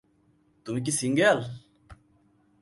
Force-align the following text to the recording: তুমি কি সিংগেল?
তুমি 0.65 0.79
কি 0.85 0.91
সিংগেল? 0.91 1.39